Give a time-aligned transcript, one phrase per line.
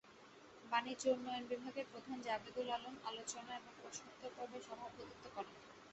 [0.65, 5.55] বাণিজ্য উন্নয়ন বিভাগের প্রধান জাবেদুল আলম আলোচনা এবং প্রশ্নোত্তর পর্বের সভাপতিত্ব করেন।